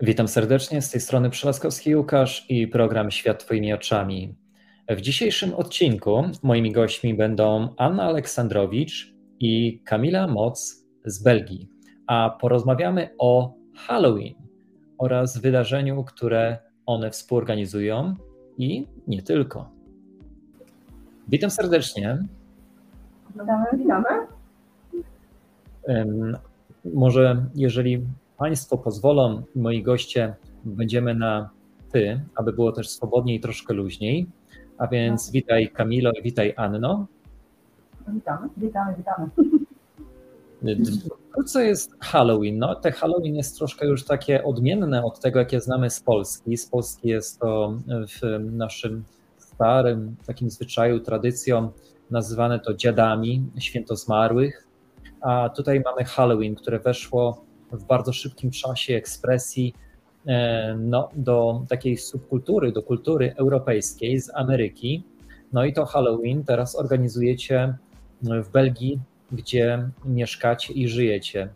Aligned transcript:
Witam 0.00 0.28
serdecznie, 0.28 0.82
z 0.82 0.90
tej 0.90 1.00
strony 1.00 1.30
Przelaskowski 1.30 1.96
Łukasz 1.96 2.46
i 2.48 2.68
program 2.68 3.10
Świat 3.10 3.44
Twoimi 3.44 3.72
oczami. 3.72 4.34
W 4.88 5.00
dzisiejszym 5.00 5.54
odcinku 5.54 6.22
moimi 6.42 6.72
gośćmi 6.72 7.14
będą 7.14 7.68
Anna 7.76 8.02
Aleksandrowicz 8.02 9.14
i 9.40 9.80
Kamila 9.84 10.26
Moc 10.26 10.84
z 11.04 11.22
Belgii, 11.22 11.68
a 12.06 12.38
porozmawiamy 12.40 13.08
o 13.18 13.54
Halloween 13.76 14.34
oraz 14.98 15.38
wydarzeniu, 15.38 16.04
które 16.04 16.58
one 16.86 17.10
współorganizują 17.10 18.14
i 18.58 18.86
nie 19.06 19.22
tylko. 19.22 19.70
Witam 21.28 21.50
serdecznie. 21.50 22.18
Witamy, 23.30 23.66
witamy. 23.78 24.08
Może 26.84 27.46
jeżeli 27.54 28.06
Państwo 28.38 28.78
pozwolą, 28.78 29.42
moi 29.54 29.82
goście, 29.82 30.34
będziemy 30.64 31.14
na 31.14 31.50
ty, 31.92 32.20
aby 32.34 32.52
było 32.52 32.72
też 32.72 32.88
swobodniej 32.88 33.36
i 33.36 33.40
troszkę 33.40 33.74
luźniej. 33.74 34.26
A 34.78 34.86
więc 34.86 35.30
witaj 35.30 35.70
Kamilo 35.70 36.12
i 36.12 36.22
witaj 36.22 36.54
Anno. 36.56 37.06
Witamy, 38.08 38.48
witamy, 38.56 38.94
witamy. 38.96 39.30
Co 41.46 41.60
jest 41.60 41.96
Halloween? 42.00 42.58
No, 42.58 42.74
te 42.74 42.92
Halloween 42.92 43.34
jest 43.34 43.56
troszkę 43.56 43.86
już 43.86 44.04
takie 44.04 44.44
odmienne 44.44 45.04
od 45.04 45.20
tego, 45.20 45.38
jakie 45.38 45.60
znamy 45.60 45.90
z 45.90 46.00
Polski. 46.00 46.56
Z 46.56 46.66
Polski 46.66 47.08
jest 47.08 47.40
to 47.40 47.76
w 47.88 48.50
naszym 48.52 49.04
starym 49.38 50.16
takim 50.26 50.50
zwyczaju, 50.50 51.00
tradycją 51.00 51.70
nazywane 52.10 52.60
to 52.60 52.74
dziadami, 52.74 53.46
święto 53.58 53.96
zmarłych, 53.96 54.66
a 55.20 55.48
tutaj 55.48 55.82
mamy 55.84 56.04
Halloween, 56.04 56.54
które 56.54 56.78
weszło 56.78 57.45
w 57.72 57.84
bardzo 57.84 58.12
szybkim 58.12 58.50
czasie 58.50 58.94
ekspresji 58.94 59.74
e, 60.26 60.76
no, 60.78 61.08
do 61.14 61.62
takiej 61.68 61.96
subkultury, 61.96 62.72
do 62.72 62.82
kultury 62.82 63.34
europejskiej 63.36 64.20
z 64.20 64.30
Ameryki. 64.34 65.04
No 65.52 65.64
i 65.64 65.72
to 65.72 65.86
Halloween 65.86 66.44
teraz 66.44 66.76
organizujecie 66.76 67.74
w 68.22 68.48
Belgii, 68.50 69.00
gdzie 69.32 69.88
mieszkacie 70.04 70.72
i 70.74 70.88
żyjecie. 70.88 71.48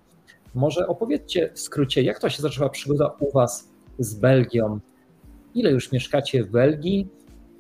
Może 0.54 0.86
opowiedzcie 0.86 1.50
w 1.54 1.60
skrócie, 1.60 2.02
jak 2.02 2.18
to 2.18 2.28
się 2.28 2.42
zaczęła 2.42 2.68
przygoda 2.68 3.10
u 3.18 3.32
Was 3.32 3.68
z 3.98 4.14
Belgią? 4.14 4.80
Ile 5.54 5.70
już 5.70 5.92
mieszkacie 5.92 6.44
w 6.44 6.50
Belgii 6.50 7.08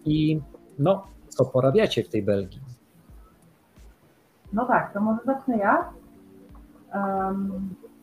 i 0.04 0.40
no, 0.78 1.06
co 1.28 1.44
porabiacie 1.44 2.04
w 2.04 2.08
tej 2.08 2.22
Belgii? 2.22 2.60
No 4.52 4.66
tak, 4.66 4.92
to 4.94 5.00
może 5.00 5.20
zacznę 5.26 5.58
ja. 5.58 5.92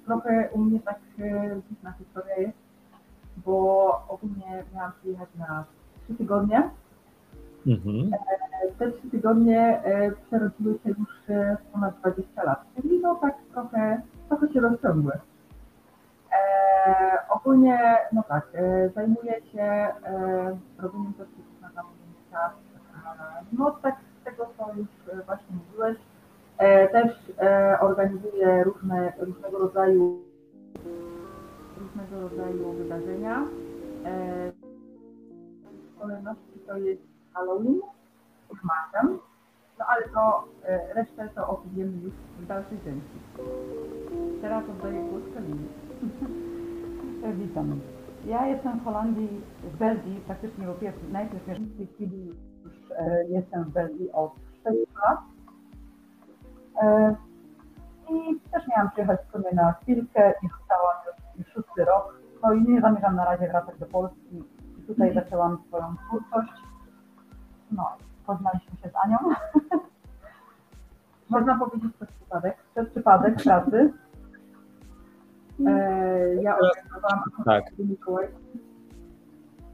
Trochę 0.08 0.50
u 0.53 0.58
mnie 0.58 0.80
tak 0.80 1.00
e, 1.19 1.61
dziwna 1.69 1.91
historia 1.91 2.36
jest, 2.36 2.58
bo 3.38 4.05
ogólnie 4.08 4.63
miałam 4.73 4.91
przyjechać 5.00 5.30
na 5.39 5.66
trzy 6.03 6.16
tygodnie. 6.16 6.69
Mhm. 7.67 8.13
E, 8.13 8.72
te 8.80 8.91
trzy 8.91 9.09
tygodnie 9.09 9.81
e, 9.83 10.11
przerodziły 10.11 10.80
się 10.83 10.89
już 10.89 11.09
w 11.59 11.72
ponad 11.72 12.00
20 12.00 12.44
lat, 12.44 12.66
czyli 12.75 13.00
no 13.00 13.16
tak 13.16 13.35
trochę, 13.52 14.02
trochę 14.28 14.53
się 14.53 14.59
rozciągły. 14.59 15.11
ogólnie, 17.30 17.97
no 18.13 18.23
tak, 18.23 18.47
zajmuję 18.95 19.33
się 19.52 19.88
robieniem 20.78 21.13
przepisów 21.13 21.61
na 21.61 21.72
zamówienia. 21.72 22.52
No 23.52 23.72
tak 23.72 23.95
z 24.22 24.25
tego, 24.25 24.50
co 24.58 24.73
już 24.73 24.88
właśnie 25.25 25.55
mówiłeś, 25.55 25.97
E, 25.97 26.06
też 26.91 27.11
e, 27.39 27.77
organizuje 27.81 28.63
różne, 28.63 29.13
różnego 29.19 29.58
rodzaju 29.58 30.22
różnego 31.77 32.22
rodzaju 32.22 32.72
wydarzenia. 32.72 33.45
E, 34.05 34.52
w 35.95 36.00
kolejności 36.00 36.59
to 36.67 36.78
jest 36.78 37.02
Halloween 37.33 37.79
z 38.50 38.63
marcem, 38.63 39.19
no 39.79 39.85
ale 39.88 40.09
to 40.09 40.47
resztę 40.96 41.29
to 41.35 41.47
opowiemy 41.47 41.97
już 42.03 42.13
w 42.40 42.47
dalszej 42.47 42.78
części. 42.78 43.19
Teraz 44.41 44.63
oddaję 44.69 45.09
głos 45.09 45.23
Kamili. 45.34 45.67
Witam. 47.47 47.79
Ja 48.25 48.47
jestem 48.47 48.79
w 48.79 48.84
Holandii, 48.84 49.41
w 49.63 49.78
Belgii 49.78 50.22
praktycznie 50.25 50.66
po 50.66 50.73
pierwsze, 50.73 51.01
najpierw 51.12 51.44
w 51.44 51.78
tej 51.78 51.88
chwili 51.88 52.25
już 52.66 52.73
jestem 53.28 53.63
w 53.63 53.69
Belgii 53.69 54.12
od 54.12 54.31
6 54.63 54.78
lat 54.96 55.19
E, 55.19 55.37
I 58.10 58.40
też 58.52 58.68
miałam 58.68 58.92
przyjechać 58.92 59.20
w 59.28 59.32
sumie 59.32 59.52
na 59.54 59.74
chwilkę 59.74 60.34
i 60.44 60.48
zostałam 60.48 60.96
już 61.38 61.48
szósty 61.48 61.86
rok. 61.86 62.20
No 62.44 62.54
i 62.54 62.62
nie 62.62 62.82
zamierzam 62.82 63.16
na 63.16 63.26
razie 63.26 63.48
wracać 63.48 63.80
do 63.80 63.86
Polski. 63.86 64.44
I 64.78 64.82
tutaj 64.82 65.08
mhm. 65.08 65.26
zaczęłam 65.26 65.58
swoją 65.68 65.96
twórczość. 66.08 66.54
No, 67.72 67.98
poznaliśmy 68.26 68.78
się 68.78 68.90
z 68.90 68.96
Anią. 69.04 69.18
Można 71.30 71.58
powiedzieć 71.58 71.96
przez 71.96 72.12
przypadek. 72.12 72.58
Przez 72.72 72.90
przypadek 72.90 73.36
pracy. 73.44 73.94
E, 75.68 76.36
ja 76.36 76.58
organizowałam 76.58 77.24
tak. 77.46 77.64
Mikołaj 77.80 78.28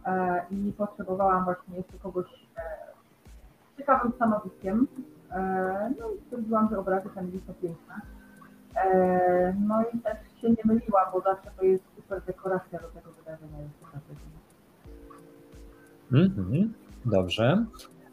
e, 0.05 0.45
i 0.51 0.73
potrzebowałam 0.77 1.43
właśnie 1.43 1.77
jeszcze 1.77 1.97
kogoś 1.97 2.47
e, 2.57 2.61
ciekawym 3.77 4.11
stanowiskiem, 4.11 4.87
E, 5.22 5.22
no 5.99 6.11
i 6.11 6.25
stwierdziłam, 6.25 6.69
że 6.71 6.79
obrazy 6.79 7.09
Kamili 7.15 7.39
są 7.47 7.53
piękne. 7.53 7.93
E, 8.75 9.55
no 9.67 9.83
i 9.93 9.99
też 9.99 10.17
się 10.41 10.49
nie 10.49 10.63
myliłam, 10.65 11.05
bo 11.13 11.21
zawsze 11.21 11.51
to 11.57 11.65
jest 11.65 11.83
super 11.95 12.21
dekoracja 12.21 12.79
do 12.79 12.87
tego 12.87 13.11
wydarzenia. 13.11 13.57
Mhm, 16.11 16.73
dobrze. 17.05 17.65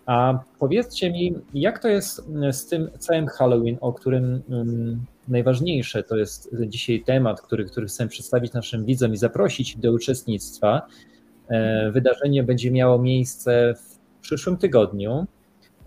A 0.06 0.38
powiedzcie 0.58 1.12
mi, 1.12 1.34
jak 1.54 1.78
to 1.78 1.88
jest 1.88 2.26
z 2.52 2.66
tym 2.66 2.90
całym 2.98 3.26
Halloween, 3.26 3.76
o 3.80 3.92
którym 3.92 4.42
um, 4.48 5.04
najważniejsze 5.28 6.02
to 6.02 6.16
jest 6.16 6.56
dzisiaj 6.66 7.02
temat, 7.06 7.40
który, 7.40 7.64
który 7.64 7.86
chcę 7.86 8.08
przedstawić 8.08 8.52
naszym 8.52 8.84
widzom 8.84 9.12
i 9.12 9.16
zaprosić 9.16 9.76
do 9.76 9.92
uczestnictwa. 9.92 10.86
E, 11.48 11.90
wydarzenie 11.90 12.42
będzie 12.42 12.70
miało 12.70 12.98
miejsce 12.98 13.74
w 13.74 13.98
przyszłym 14.20 14.56
tygodniu. 14.56 15.26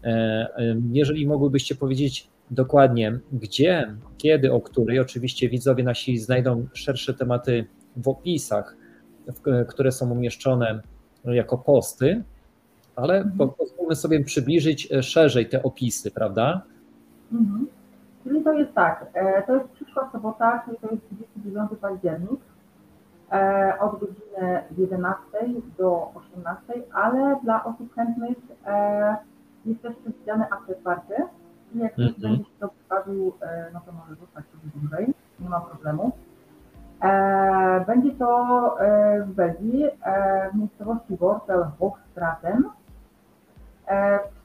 E, 0.04 0.48
jeżeli 0.92 1.28
mogłybyście 1.28 1.76
powiedzieć 1.76 2.30
dokładnie, 2.52 3.20
gdzie, 3.32 3.96
kiedy, 4.18 4.54
o 4.54 4.62
której, 4.62 5.00
oczywiście 5.00 5.50
widzowie 5.50 5.84
nasi 5.84 6.18
znajdą 6.18 6.68
szersze 6.74 7.14
tematy 7.14 7.66
w 7.98 8.08
opisach, 8.08 8.76
które 9.68 9.92
są 9.92 10.12
umieszczone 10.12 10.82
jako 11.26 11.58
posty, 11.58 12.24
ale 12.96 13.18
mhm. 13.18 13.50
pozwólmy 13.50 13.96
sobie 13.96 14.24
przybliżyć 14.24 14.92
e, 14.92 15.04
szerzej 15.04 15.50
te 15.50 15.64
opisy, 15.64 16.12
prawda? 16.12 16.62
Mhm. 17.32 17.68
Czyli 18.24 18.44
to 18.44 18.54
jest 18.54 18.74
tak, 18.74 19.06
e, 19.14 19.44
to 19.48 19.56
jest 19.56 19.70
przyszła 19.70 20.10
sobota, 20.12 20.64
czyli 20.66 20.78
to 20.78 20.92
jest 20.92 21.04
29 21.12 21.70
październik 21.82 22.40
od 23.80 24.00
godziny 24.00 24.64
11 24.78 25.22
do 25.78 26.12
18, 26.16 26.74
ale 26.94 27.40
dla 27.44 27.64
osób 27.64 27.96
chętnych 27.96 28.38
jest 29.66 29.82
też 29.82 29.96
przewidziane 29.96 30.50
after 30.50 30.78
party. 30.78 31.14
Jak 31.76 31.94
ktoś 31.94 32.06
mm 32.06 32.14
-hmm. 32.14 32.22
będzie 32.22 32.44
się 32.44 32.50
to 32.60 32.70
przydarzył, 32.70 33.34
e, 33.42 33.70
no 33.74 33.82
to 33.86 33.92
może 33.92 34.16
zostać 34.16 34.46
sobie 34.46 34.72
dłużej, 34.76 35.14
nie 35.40 35.50
ma 35.50 35.62
problemu. 35.62 36.12
E, 37.02 37.86
będzie 37.88 38.12
to 38.12 38.80
e, 38.80 39.22
w 39.24 39.34
Belgii, 39.34 39.86
w 40.54 40.56
miejscowości 40.58 41.18
Wortel 41.18 41.66
Hochstraten. 41.80 42.64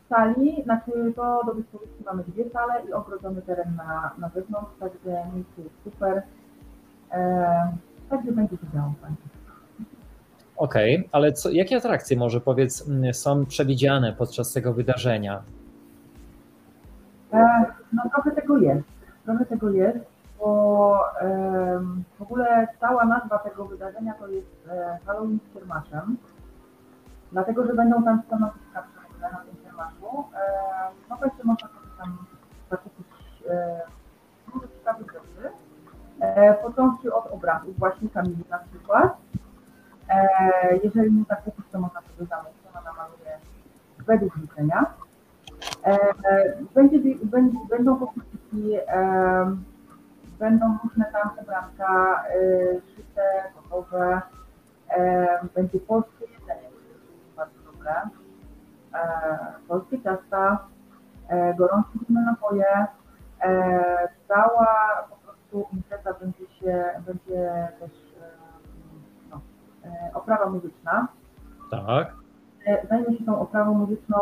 W 0.04 0.08
sali, 0.08 0.62
znaczy 0.62 1.12
to 1.16 1.44
do 1.46 1.54
dyspozycji 1.54 2.04
mamy 2.04 2.24
dwie 2.24 2.50
sale 2.50 2.82
i 2.88 2.92
ogrodzony 2.92 3.42
teren 3.42 3.76
na, 3.76 4.10
na 4.18 4.28
zewnątrz, 4.28 4.70
także 4.80 5.10
miejsce 5.34 5.62
jest 5.62 5.74
super. 5.84 6.22
Także 8.10 8.32
będzie 8.32 8.56
się 8.56 8.66
działo 8.74 8.94
fajnie. 9.00 9.27
Okej, 10.58 10.96
okay, 10.96 11.08
ale 11.12 11.32
co, 11.32 11.50
jakie 11.50 11.76
atrakcje 11.76 12.16
może 12.16 12.40
powiedz 12.40 12.88
mm, 12.88 13.14
są 13.14 13.46
przewidziane 13.46 14.12
podczas 14.12 14.52
tego 14.52 14.72
wydarzenia? 14.72 15.42
E, 17.32 17.64
no 17.92 18.02
trochę 18.12 18.30
tego 18.30 18.58
jest. 18.58 18.88
Trochę 19.24 19.46
tego 19.46 19.70
jest, 19.70 19.98
bo 20.38 21.04
w 22.18 22.22
ogóle 22.22 22.68
cała 22.80 23.04
nazwa 23.04 23.38
tego 23.38 23.64
wydarzenia 23.64 24.14
to 24.14 24.28
jest 24.28 24.68
e, 24.68 24.98
Halloween 25.06 25.38
z 25.50 25.54
kiermaszem. 25.54 26.16
Dlatego, 27.32 27.66
że 27.66 27.74
będą 27.74 28.02
tam 28.02 28.22
stanowiska 28.26 28.82
przewidziane 28.82 29.32
na 29.32 29.38
tym 29.38 29.56
kiermaszu. 29.64 30.24
no 31.10 31.16
właśnie 31.16 31.44
można 31.44 31.68
sobie 31.68 31.88
tam 31.98 32.18
zakupić 32.70 33.06
dużo 34.52 34.66
ciekawych 34.78 35.12
rzeczy. 35.12 35.52
począwszy 36.62 37.14
od 37.14 37.26
obrazów 37.26 37.78
właśnie 37.78 38.08
Kamili 38.08 38.44
na 38.50 38.58
przykład, 38.58 39.16
E, 39.36 39.37
jeżeli 40.84 41.12
nie 41.12 41.24
tak 41.24 41.42
kupić, 41.44 41.64
to 41.72 41.80
można 41.80 42.00
sobie 42.00 42.26
zamówić, 42.28 42.56
ona 42.70 42.82
namaluje 42.82 43.38
według 44.06 44.36
życzenia. 44.36 44.86
E, 45.84 45.98
będzie, 46.74 46.98
będzie, 47.24 47.58
będą 47.70 47.96
pokusiki, 47.96 48.76
będą 50.38 50.78
różne 50.84 51.04
tam 51.12 51.30
ubranka 51.42 52.24
szyte, 52.96 53.52
gotowe, 53.54 54.22
Będzie 55.54 55.80
polskie 55.80 56.24
jedzenie, 56.24 56.68
bardzo 57.36 57.54
dobre. 57.72 57.94
Polskie 59.68 60.02
ciasta, 60.02 60.68
gorące 61.58 61.88
napoje. 62.08 62.86
Cała 64.28 64.68
po 65.10 65.16
prostu 65.16 65.76
impreza 65.76 66.14
będzie 66.20 66.46
się, 66.60 66.84
będzie 67.06 67.68
też 67.80 68.07
oprawa 70.14 70.50
muzyczna. 70.50 71.08
Tak. 71.70 72.12
Zajmie 72.88 73.18
się 73.18 73.24
tą 73.24 73.40
oprawą 73.40 73.74
muzyczną 73.74 74.16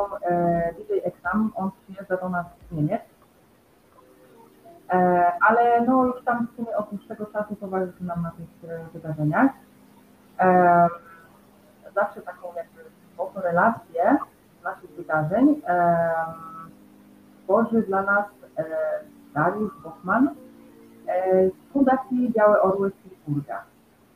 DJ 0.78 0.92
Exam, 1.04 1.52
on 1.54 1.70
przyjeżdża 1.70 2.16
do 2.16 2.28
nas 2.28 2.46
z 2.70 2.74
Niemiec 2.74 3.02
E, 4.90 5.32
ale 5.40 5.80
no 5.86 6.04
już 6.04 6.24
tam 6.24 6.46
w 6.46 6.56
sumie 6.56 6.76
od 6.76 6.88
dłuższego 6.90 7.26
czasu 7.26 7.56
towarzyszy 7.56 8.04
nam 8.04 8.22
na 8.22 8.30
tych 8.30 8.70
e, 8.70 8.88
wydarzeniach. 8.92 9.50
E, 10.40 10.88
zawsze 11.94 12.22
taką 12.22 12.48
jakby 12.56 12.80
relację 13.40 14.16
naszych 14.64 14.90
wydarzeń 14.90 15.62
tworzy 17.44 17.82
dla 17.82 18.02
nas 18.02 18.24
Dariusz 19.34 19.72
Bosman 19.84 20.34
z 21.26 21.72
Fundacji 21.72 22.32
Białe 22.36 22.62
Orły 22.62 22.90
z 22.90 23.24
Pilburga. 23.24 23.62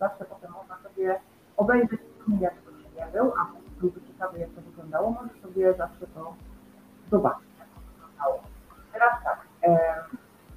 Zawsze 0.00 0.24
potem 0.24 0.52
można 0.52 0.76
sobie 0.88 1.20
obejrzeć 1.60 2.00
jak 2.40 2.54
to 2.54 2.70
się 2.70 2.88
nie 2.96 3.06
był, 3.12 3.32
a 3.38 3.46
byłby 3.80 4.00
ciekawy 4.00 4.38
jak 4.38 4.50
to 4.50 4.60
wyglądało, 4.60 5.10
może 5.10 5.42
sobie 5.42 5.74
zawsze 5.74 6.06
to 6.06 6.34
zobaczyć, 7.10 7.48
jak 7.58 7.68
to 7.68 7.80
wyglądało. 7.92 8.42
Teraz 8.92 9.12
tak, 9.24 9.38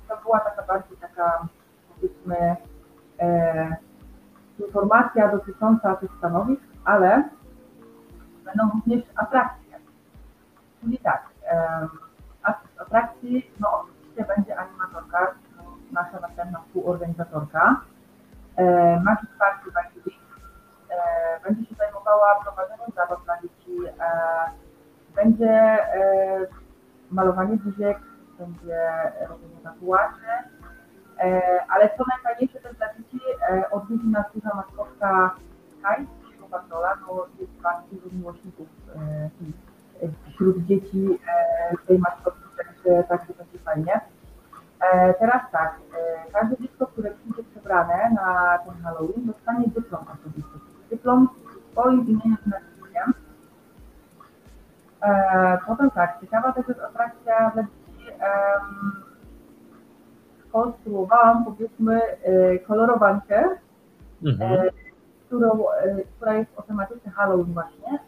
to 0.07 0.17
była 0.21 0.39
taka 0.39 0.63
bardziej 0.63 0.97
taka, 0.97 1.47
powiedzmy, 1.95 2.55
e, 3.19 3.75
informacja 4.59 5.31
dotycząca 5.31 5.95
tych 5.95 6.11
stanowisk, 6.17 6.63
ale 6.85 7.29
będą 8.45 8.69
również 8.73 9.03
atrakcje. 9.15 9.79
Czyli 10.81 10.97
tak, 10.97 11.29
e, 11.51 11.88
atrakcji, 12.77 13.51
no 13.59 13.81
oczywiście 13.81 14.35
będzie 14.35 14.59
animatorka, 14.59 15.35
nasza 15.91 16.19
następna 16.19 16.59
współorganizatorka, 16.59 17.81
e, 18.56 18.99
Magic 18.99 19.29
Party 19.39 19.69
e, 19.69 19.73
będzie 21.44 21.66
się 21.66 21.75
zajmowała 21.75 22.40
prowadzeniem 22.44 22.92
zabaw 22.95 23.25
dla 23.25 23.42
dzieci, 23.42 23.88
e, 24.00 24.12
będzie 25.16 25.51
e, 25.51 26.48
malowanie 27.12 27.57
buziek, 27.57 27.98
będzie 28.40 28.80
robienie 29.30 29.56
tatuaży, 29.63 30.34
e, 31.19 31.42
ale 31.69 31.90
co 31.98 32.04
najfajniejsze 32.10 32.60
też 32.60 32.78
dla 32.78 32.94
dzieci, 32.94 33.19
e, 33.50 33.69
odwiedzi 33.69 34.07
nas 34.07 34.25
duża 34.34 34.56
maskotka 34.56 35.36
Kaj, 35.81 36.07
naszego 36.24 36.48
patrola, 36.48 36.98
jest 37.40 37.51
bardzo 37.51 37.88
dużo 37.92 38.16
miłośników 38.16 38.68
e, 38.95 39.30
wśród 40.30 40.57
dzieci 40.57 41.19
tej 41.88 42.00
maskotki, 42.00 42.44
także, 42.57 43.04
także 43.04 43.34
będzie 43.34 43.60
fajnie. 43.60 44.01
Teraz 45.19 45.42
tak, 45.51 45.75
każde 46.34 46.57
dziecko, 46.57 46.88
które 46.88 47.12
przyjdzie 47.12 47.44
przebrane 47.44 48.12
na 48.16 48.57
ten 48.57 48.84
Halloween, 48.84 49.25
dostanie 49.25 49.68
dyplom 49.68 50.06
osobisty. 50.13 50.52
Dyplom 50.94 51.30
swoim 51.72 52.07
imieniem 52.07 52.38
i 52.45 52.50
nazwiskiem. 52.50 53.13
Potem 55.68 55.92
tak, 55.92 56.22
ciekawa 56.22 56.51
też 56.51 56.68
jest 56.68 56.80
atrakcja 56.80 57.50
dla 57.50 57.63
dzieci 57.63 57.84
skonstruowałam 60.54 61.45
powiedzmy 61.45 62.01
e, 62.01 62.60
kolorowankę, 62.60 63.44
mhm. 64.25 64.51
E, 64.51 64.69
którą, 65.28 65.69
e, 65.69 66.04
która 66.16 66.34
jest 66.34 66.51
o 66.57 66.62
tematyce 66.62 67.10
Halloween 67.10 67.54
właśnie. 67.54 68.00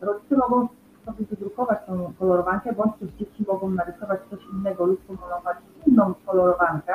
Rodzice 0.00 0.36
mogą 0.36 0.68
sobie 1.06 1.26
wydrukować 1.30 1.78
tą 1.86 2.12
kolorowankę, 2.18 2.72
bądź 2.72 2.92
też 3.00 3.10
dzieci 3.10 3.44
mogą 3.48 3.70
narysować 3.70 4.20
coś 4.30 4.40
innego 4.52 4.86
lub 4.86 5.00
pomalować 5.00 5.56
inną 5.86 6.14
kolorowankę, 6.26 6.94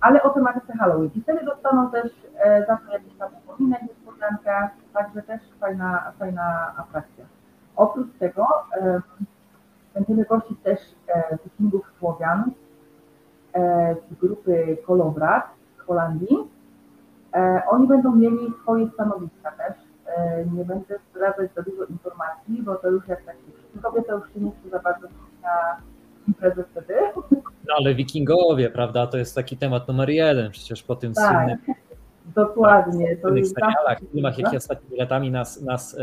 ale 0.00 0.22
o 0.22 0.30
tematyce 0.30 0.72
Halloween. 0.72 1.10
I 1.14 1.20
wtedy 1.20 1.44
dostaną 1.44 1.90
też 1.90 2.12
za 2.68 2.76
to 2.76 2.92
także 4.92 5.22
też 5.22 5.40
fajna, 5.60 6.12
fajna 6.18 6.74
atrakcja. 6.76 7.24
Oprócz 7.76 8.08
tego 8.18 8.46
Będziemy 9.96 10.24
gościć 10.24 10.58
też 10.62 10.78
e, 11.08 11.38
wikingów 11.44 11.92
Słowian 11.98 12.50
e, 13.54 13.94
z 14.10 14.14
grupy 14.14 14.76
Kolowrat 14.86 15.44
z 15.78 15.80
Holandii. 15.80 16.36
E, 17.34 17.62
oni 17.68 17.88
będą 17.88 18.14
mieli 18.14 18.52
swoje 18.62 18.90
stanowiska 18.94 19.50
też. 19.50 19.76
Nie 20.52 20.64
będę 20.64 20.98
zdradzać 21.10 21.54
za 21.54 21.62
dużo 21.62 21.84
informacji, 21.84 22.62
bo 22.62 22.74
to 22.74 22.88
już 22.88 23.08
jak 23.08 23.24
tak 23.24 23.36
sobie 23.82 24.02
to 24.02 24.16
już 24.16 24.34
się 24.34 24.40
nie 24.40 24.50
chce 24.50 24.70
za 24.70 24.78
bardzo 24.78 25.06
na 25.42 25.76
imprezę 26.28 26.64
wtedy. 26.70 26.94
No 27.68 27.74
ale 27.78 27.94
wikingowie, 27.94 28.70
prawda, 28.70 29.06
to 29.06 29.18
jest 29.18 29.34
taki 29.34 29.56
temat 29.56 29.88
numer 29.88 30.10
jeden, 30.10 30.50
przecież 30.50 30.82
po 30.82 30.96
tym 30.96 31.14
tak, 31.14 31.24
słynnym 31.24 31.58
dokładnie. 32.36 33.16
To 33.16 33.34
jest 33.34 33.54
serialach, 33.54 33.98
filmach, 34.12 34.38
jakie 34.38 34.56
ostatnimi 34.56 34.98
latami 34.98 35.30
nas, 35.30 35.62
nas 35.62 35.96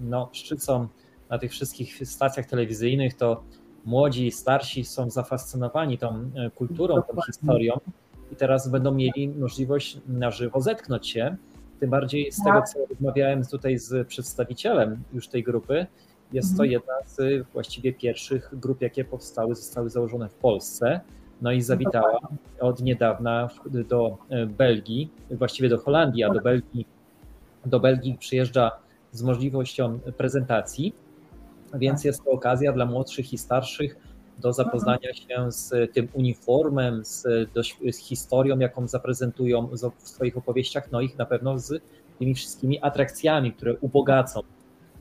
no, 0.00 0.28
szczycą 0.32 0.88
na 1.30 1.38
tych 1.38 1.50
wszystkich 1.50 2.08
stacjach 2.08 2.46
telewizyjnych, 2.46 3.14
to 3.14 3.42
młodzi, 3.84 4.30
starsi 4.30 4.84
są 4.84 5.10
zafascynowani 5.10 5.98
tą 5.98 6.08
e, 6.08 6.50
kulturą, 6.50 7.02
tą 7.02 7.20
historią 7.26 7.80
i 8.32 8.36
teraz 8.36 8.68
będą 8.68 8.92
mieli 8.92 9.28
możliwość 9.28 9.98
na 10.08 10.30
żywo 10.30 10.60
zetknąć 10.60 11.08
się. 11.08 11.36
Tym 11.80 11.90
bardziej 11.90 12.32
z 12.32 12.44
tego, 12.44 12.58
tak. 12.58 12.68
co 12.68 12.78
rozmawiałem 12.90 13.46
tutaj 13.46 13.78
z 13.78 14.08
przedstawicielem 14.08 15.02
już 15.12 15.28
tej 15.28 15.42
grupy, 15.42 15.86
jest 16.32 16.48
to 16.48 16.64
mhm. 16.64 16.70
jedna 16.70 16.92
z 17.06 17.46
właściwie 17.52 17.92
pierwszych 17.92 18.50
grup, 18.52 18.80
jakie 18.80 19.04
powstały, 19.04 19.54
zostały 19.54 19.90
założone 19.90 20.28
w 20.28 20.34
Polsce. 20.34 21.00
No 21.42 21.52
i 21.52 21.62
zawitała 21.62 22.18
od 22.60 22.82
niedawna 22.82 23.48
do 23.88 24.18
e, 24.30 24.46
Belgii, 24.46 25.10
właściwie 25.30 25.68
do 25.68 25.78
Holandii, 25.78 26.24
a 26.24 26.30
do 26.30 26.40
Belgii, 26.40 26.86
do 27.66 27.80
Belgii 27.80 28.16
przyjeżdża 28.18 28.70
z 29.12 29.22
możliwością 29.22 29.98
prezentacji 30.16 30.94
więc 31.74 31.98
tak. 31.98 32.04
jest 32.04 32.24
to 32.24 32.30
okazja 32.30 32.72
dla 32.72 32.86
młodszych 32.86 33.32
i 33.32 33.38
starszych 33.38 33.96
do 34.38 34.52
zapoznania 34.52 35.14
się 35.14 35.52
z 35.52 35.94
tym 35.94 36.08
uniformem, 36.14 37.04
z, 37.04 37.22
z 37.90 37.96
historią, 37.96 38.58
jaką 38.58 38.88
zaprezentują 38.88 39.66
w 39.98 40.08
swoich 40.08 40.36
opowieściach, 40.36 40.92
no 40.92 41.00
i 41.00 41.14
na 41.18 41.26
pewno 41.26 41.58
z 41.58 41.82
tymi 42.18 42.34
wszystkimi 42.34 42.82
atrakcjami, 42.82 43.52
które 43.52 43.74
ubogacą. 43.80 44.40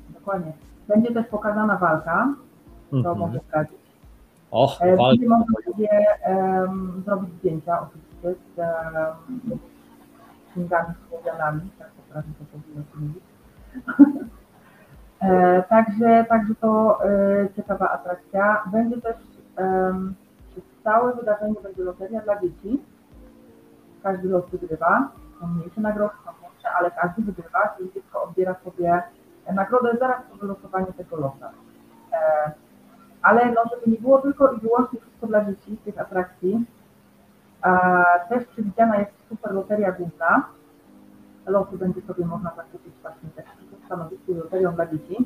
Dokładnie. 0.09 0.53
Będzie 0.87 1.13
też 1.13 1.27
pokazana 1.27 1.77
walka, 1.77 2.35
to 2.89 2.97
mm 2.97 3.11
-hmm. 3.11 3.17
mogę 3.17 3.39
zdradzić. 3.47 3.80
Och, 4.51 4.81
e. 4.81 4.97
Będzie 4.97 5.29
można 5.29 5.55
sobie 5.65 5.89
um, 6.27 7.03
zrobić 7.05 7.29
zdjęcia 7.33 7.79
oczywiście 7.81 8.41
z 8.55 8.57
um, 8.57 9.59
księgami 10.51 10.93
słowianami, 11.09 11.61
tak 11.79 11.91
potrafię 11.91 12.29
to 12.39 12.45
powiedzieć. 12.93 13.23
E, 15.21 15.63
także, 15.63 16.25
także 16.29 16.55
to 16.55 16.99
e, 17.05 17.09
ciekawa 17.55 17.89
atrakcja. 17.89 18.63
Będzie 18.71 19.01
też 19.01 19.15
przez 20.51 20.63
całe 20.83 21.15
wydarzenie 21.15 21.55
będzie 21.63 21.83
loteria 21.83 22.21
dla 22.21 22.41
dzieci. 22.41 22.81
Każdy 24.03 24.27
los 24.27 24.49
wygrywa. 24.49 25.11
Są 25.39 25.47
mniejsze 25.47 25.81
nagrody, 25.81 26.13
są 26.25 26.31
większe, 26.41 26.69
ale 26.79 26.91
każdy 26.91 27.21
wygrywa, 27.21 27.73
czyli 27.77 27.91
dziecko 27.93 28.23
odbiera 28.23 28.55
sobie 28.63 29.03
nagrodę 29.53 29.97
zaraz 29.99 30.21
po 30.31 30.37
wylosowaniu 30.37 30.93
tego 30.97 31.15
losa. 31.15 31.51
E, 32.13 32.51
ale 33.21 33.51
no, 33.51 33.61
żeby 33.71 33.91
nie 33.91 33.97
było 33.97 34.21
tylko 34.21 34.53
i 34.53 34.59
wyłącznie 34.59 34.99
wszystko 34.99 35.27
dla 35.27 35.45
dzieci 35.45 35.77
tych 35.85 36.01
atrakcji, 36.01 36.65
też 38.29 38.45
przewidziana 38.45 38.97
jest 38.97 39.11
super 39.29 39.53
loteria 39.53 39.91
główna. 39.91 40.45
Losy 41.45 41.77
będzie 41.77 42.01
sobie 42.01 42.25
można 42.25 42.51
zakupić 42.55 42.93
właśnie 43.01 43.29
też 43.29 43.45
stanowisku 43.91 44.33
loterią 44.33 44.75
dla 44.75 44.85
dzieci. 44.87 45.25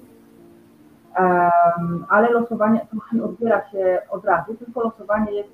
ale 2.09 2.29
losowanie 2.29 2.87
nie 3.13 3.23
odbiera 3.23 3.69
się 3.69 4.01
od 4.09 4.25
razu, 4.25 4.55
tylko 4.55 4.83
losowanie 4.83 5.31
jest 5.31 5.49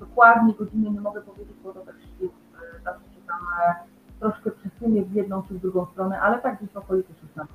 dokładnie 0.00 0.54
godziny, 0.54 0.90
nie 0.90 1.00
mogę 1.00 1.20
powiedzieć, 1.20 1.56
bo 1.64 1.72
to 1.72 1.80
też 1.80 1.94
e, 1.94 2.28
zawsze 2.84 3.04
się 3.04 3.20
tam 3.26 3.38
troszkę 4.20 4.50
przesunie 4.50 5.02
w 5.02 5.12
jedną 5.12 5.42
czy 5.42 5.54
w 5.54 5.60
drugą 5.60 5.86
stronę, 5.86 6.20
ale 6.20 6.38
tak 6.38 6.58
gdzieś 6.58 6.70
w 6.70 6.76
okolicy 6.76 7.14
16. 7.14 7.54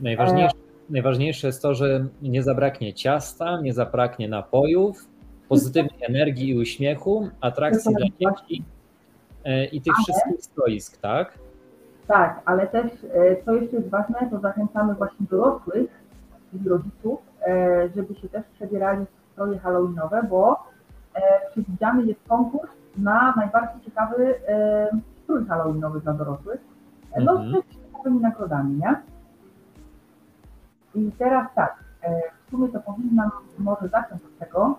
Najważniejsze. 0.00 0.65
Najważniejsze 0.90 1.46
jest 1.46 1.62
to, 1.62 1.74
że 1.74 2.06
nie 2.22 2.42
zabraknie 2.42 2.94
ciasta, 2.94 3.60
nie 3.60 3.72
zabraknie 3.72 4.28
napojów, 4.28 5.08
pozytywnej 5.48 5.98
energii 6.08 6.48
i 6.48 6.58
uśmiechu, 6.58 7.28
atrakcji 7.40 7.94
dla 7.94 8.06
dzieci 8.06 8.64
e, 9.44 9.64
i 9.64 9.80
tych 9.80 9.92
ale... 9.96 10.04
wszystkich 10.04 10.44
stoisk, 10.44 11.00
tak? 11.00 11.38
Tak, 12.06 12.42
ale 12.44 12.66
też 12.66 12.86
e, 13.14 13.44
co 13.44 13.54
jeszcze 13.54 13.76
jest 13.76 13.88
ważne, 13.88 14.30
to 14.30 14.40
zachęcamy 14.40 14.94
właśnie 14.94 15.26
dorosłych, 15.30 15.90
czyli 16.50 16.68
rodziców, 16.68 17.20
e, 17.46 17.88
żeby 17.96 18.14
się 18.14 18.28
też 18.28 18.42
przebierali 18.54 19.04
w 19.06 19.32
stroje 19.32 19.58
halloweenowe, 19.58 20.22
bo 20.30 20.66
przewidziany 21.50 22.06
jest 22.06 22.20
konkurs 22.28 22.70
na 22.98 23.34
najbardziej 23.36 23.84
ciekawy 23.84 24.34
strój 25.22 25.46
halloweenowy 25.46 26.00
dla 26.00 26.12
dorosłych, 26.12 26.60
no 27.20 27.32
mhm. 27.32 27.62
z 27.62 27.74
ciekawymi 27.74 28.20
nagrodami, 28.20 28.76
nie? 28.76 28.96
I 30.96 31.12
teraz 31.18 31.48
tak, 31.54 31.84
w 32.46 32.50
sumie 32.50 32.68
to 32.68 32.80
powinnam 32.80 33.30
może 33.58 33.88
zacząć 33.88 34.22
od 34.24 34.38
tego, 34.38 34.78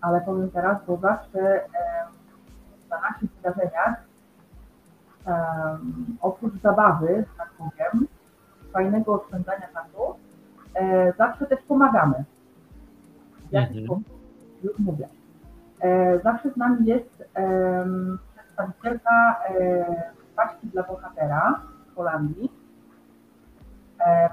ale 0.00 0.20
powiem 0.20 0.50
teraz, 0.50 0.78
bo 0.86 0.96
zawsze 0.96 1.60
na 2.90 3.00
naszych 3.00 3.30
wydarzeniach 3.30 3.94
oprócz 6.20 6.54
zabawy, 6.62 7.24
tak 7.38 7.50
powiem, 7.50 8.06
fajnego 8.72 9.22
oszczędzania 9.22 9.68
czasu, 9.74 10.14
e, 10.74 11.12
zawsze 11.18 11.46
też 11.46 11.58
pomagamy. 11.68 12.24
W 13.48 13.52
jaki 13.52 13.78
mhm. 13.78 13.84
sposób? 13.84 14.20
Już 14.62 14.78
mówię. 14.78 15.08
E, 15.80 16.18
zawsze 16.18 16.50
z 16.50 16.56
nami 16.56 16.86
jest 16.86 17.24
przedstawicielka 18.36 19.36
e, 19.48 20.12
paczki 20.36 20.66
dla 20.66 20.82
bohatera 20.82 21.60
w 21.92 21.94
Holandii. 21.94 22.52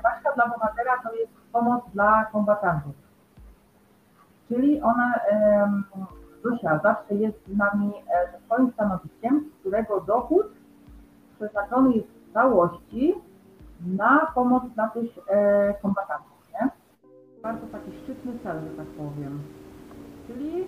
Paczka 0.03 0.33
dla 0.35 0.47
bohatera 0.47 0.97
to 1.03 1.13
jest 1.13 1.31
pomoc 1.51 1.83
dla 1.93 2.25
kombatantów. 2.25 2.93
Czyli 4.47 4.81
ona, 4.81 5.13
Zosia, 6.43 6.79
zawsze 6.83 7.15
jest 7.15 7.47
z 7.47 7.57
nami 7.57 7.91
ze 8.33 8.39
swoim 8.45 8.71
stanowiskiem, 8.71 9.49
którego 9.59 10.01
dochód 10.01 10.47
przeznaczony 11.35 11.95
jest 11.95 12.07
w 12.07 12.33
całości 12.33 13.15
na 13.85 14.31
pomoc 14.35 14.63
dla 14.75 14.89
tych 14.89 15.11
e, 15.27 15.73
kombatantów, 15.81 16.49
nie? 16.53 16.69
Bardzo 17.43 17.67
taki 17.67 17.91
szczytny 18.03 18.39
cel, 18.43 18.59
że 18.61 18.69
tak 18.77 18.85
powiem. 18.85 19.43
Czyli 20.27 20.67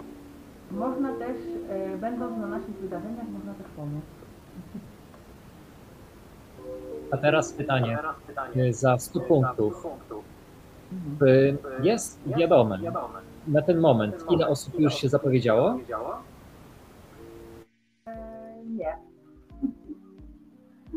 można 0.72 1.10
też, 1.14 1.38
e, 1.70 1.98
będąc 1.98 2.38
na 2.38 2.48
naszych 2.48 2.76
wydarzeniach, 2.76 3.28
można 3.28 3.54
też 3.54 3.68
pomóc. 3.76 4.04
A 7.12 7.18
teraz 7.18 7.54
pytanie, 7.54 7.98
za 8.70 8.98
100 8.98 9.20
punktów. 9.20 9.88
Jest 11.84 12.20
wiadome 12.38 12.80
na 13.48 13.62
ten 13.62 13.80
moment, 13.80 14.26
ile 14.30 14.48
osób 14.48 14.80
już 14.80 14.94
się 14.94 15.10
zapowiedziało? 15.10 15.80
Nie. 18.66 18.98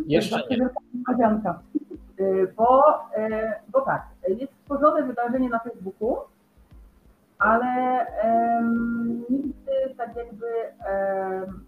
Jeszcze 0.07 0.43
nie. 0.51 0.69
Y, 2.21 2.53
bo, 2.57 2.95
y, 2.95 3.53
bo 3.73 3.81
tak, 3.81 4.03
jest 4.29 4.53
stworzone 4.63 5.03
wydarzenie 5.03 5.49
na 5.49 5.59
Facebooku, 5.59 6.17
ale 7.39 8.07
um, 8.25 9.25
nigdy 9.31 9.73
tak 9.97 10.17
jakby 10.17 10.47
um, 10.47 11.65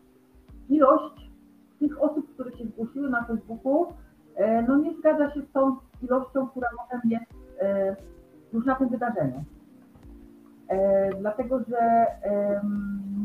ilość 0.68 1.30
tych 1.78 2.02
osób, 2.02 2.34
które 2.34 2.52
się 2.52 2.64
zgłosiły 2.64 3.10
na 3.10 3.24
Facebooku, 3.24 3.86
no 4.68 4.76
nie 4.76 4.94
zgadza 4.94 5.30
się 5.30 5.42
z 5.42 5.52
tą 5.52 5.76
ilością, 6.02 6.46
która 6.46 6.68
potem 6.76 7.00
jest 7.10 7.32
e, 7.60 7.96
już 8.52 8.66
na 8.66 8.74
tym 8.74 8.88
wydarzeniu. 8.88 9.44
E, 10.68 11.10
dlatego, 11.14 11.60
że 11.68 12.06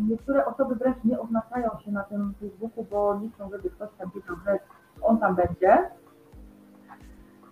niektóre 0.09 0.45
osoby 0.45 0.75
wręcz 0.75 1.03
nie 1.03 1.19
oznaczają 1.19 1.69
się 1.85 1.91
na 1.91 2.03
tym 2.03 2.33
Facebooku, 2.39 2.85
bo 2.91 3.19
liczą, 3.21 3.49
żeby 3.49 3.69
ktoś 3.69 3.89
tam 3.97 4.11
wiedział, 4.15 4.35
że 4.45 4.59
on 5.01 5.17
tam 5.17 5.35
będzie. 5.35 5.89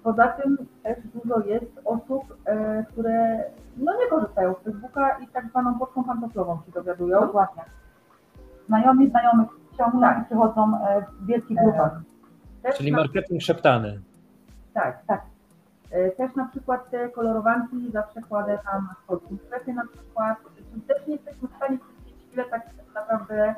Poza 0.04 0.28
tym 0.28 0.58
też 0.84 0.98
dużo 1.14 1.40
jest 1.40 1.82
osób, 1.86 2.24
e, 2.46 2.84
które 2.84 3.44
no 3.78 3.94
nie 3.94 4.08
korzystają 4.10 4.54
z 4.54 4.64
Facebooka 4.64 5.18
i 5.20 5.28
tak 5.28 5.50
zwaną 5.50 5.80
pocztą 5.80 6.04
pantoflową 6.04 6.60
się 6.66 6.72
dowiadują. 6.72 7.22
Dokładnie. 7.22 7.64
Znajomi 8.68 9.10
znajomych 9.10 9.48
ciągną 9.78 10.02
tak. 10.02 10.22
i 10.22 10.26
przychodzą 10.26 10.86
e, 10.88 11.02
w 11.02 11.26
wielkich 11.26 11.58
grupach. 11.58 12.02
Czyli 12.78 12.92
marketing 12.92 13.42
szeptany. 13.42 14.02
Tak, 14.74 15.06
tak. 15.08 15.26
E, 15.92 16.12
też 16.12 16.36
na 16.36 16.48
przykład 16.48 16.92
te 16.92 17.10
kolorowanki 17.10 17.92
zawsze 17.92 18.22
kładę 18.22 18.60
tam 18.66 18.90
w 19.10 19.46
sklepie 19.46 19.74
na 19.74 19.88
przykład. 19.88 20.38
Też 20.88 21.08
nie 21.08 21.14
jesteśmy 21.14 21.48
w 21.48 21.56
stanie 21.56 21.78
powiedzieć, 21.78 22.16
ile 22.34 22.46
tak 22.46 22.70
naprawdę 22.96 23.56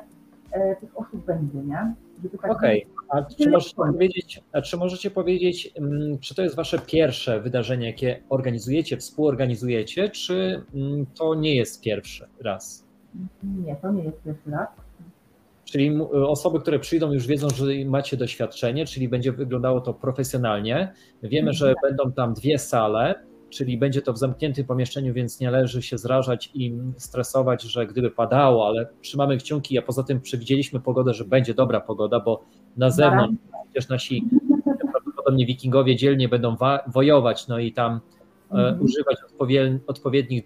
tych 0.80 0.98
osób 0.98 1.24
będzie, 1.24 1.58
nie? 1.58 1.94
Tak 2.42 2.50
Okej, 2.50 2.86
okay. 3.06 3.22
a 3.22 3.34
czy 3.34 3.50
możecie 3.50 3.76
powiedzieć, 3.76 4.42
a 4.52 4.62
czy 4.62 4.76
możecie 4.76 5.10
powiedzieć, 5.10 5.72
mm, 5.76 6.18
czy 6.18 6.34
to 6.34 6.42
jest 6.42 6.56
wasze 6.56 6.78
pierwsze 6.78 7.40
wydarzenie, 7.40 7.86
jakie 7.86 8.22
organizujecie, 8.28 8.96
współorganizujecie, 8.96 10.08
czy 10.08 10.62
mm, 10.74 11.06
to 11.06 11.34
nie 11.34 11.56
jest 11.56 11.82
pierwszy 11.82 12.28
raz? 12.40 12.84
Nie, 13.42 13.76
to 13.76 13.92
nie 13.92 14.04
jest 14.04 14.22
pierwszy 14.22 14.50
raz. 14.50 14.68
Czyli 15.70 15.98
osoby, 16.12 16.60
które 16.60 16.78
przyjdą, 16.78 17.12
już 17.12 17.26
wiedzą, 17.26 17.48
że 17.50 17.64
macie 17.86 18.16
doświadczenie, 18.16 18.86
czyli 18.86 19.08
będzie 19.08 19.32
wyglądało 19.32 19.80
to 19.80 19.94
profesjonalnie. 19.94 20.92
Wiemy, 21.22 21.52
że 21.52 21.68
mhm. 21.68 21.96
będą 21.96 22.12
tam 22.12 22.34
dwie 22.34 22.58
sale 22.58 23.30
czyli 23.50 23.78
będzie 23.78 24.02
to 24.02 24.12
w 24.12 24.18
zamkniętym 24.18 24.64
pomieszczeniu, 24.64 25.14
więc 25.14 25.40
nie 25.40 25.50
należy 25.50 25.82
się 25.82 25.98
zrażać 25.98 26.50
i 26.54 26.74
stresować, 26.96 27.62
że 27.62 27.86
gdyby 27.86 28.10
padało, 28.10 28.66
ale 28.66 28.88
trzymamy 29.00 29.36
kciuki, 29.36 29.78
a 29.78 29.82
poza 29.82 30.02
tym 30.02 30.20
przewidzieliśmy 30.20 30.80
pogodę, 30.80 31.14
że 31.14 31.24
będzie 31.24 31.54
dobra 31.54 31.80
pogoda, 31.80 32.20
bo 32.20 32.44
na 32.76 32.90
zewnątrz 32.90 33.42
przecież 33.70 33.88
nasi 33.88 34.24
prawdopodobnie 34.92 35.46
wikingowie 35.46 35.96
dzielnie 35.96 36.28
będą 36.28 36.56
wojować, 36.86 37.48
no 37.48 37.58
i 37.58 37.72
tam 37.72 37.92
e, 37.92 38.54
mhm. 38.54 38.82
używać 38.82 39.16
odpowiednich 39.86 40.44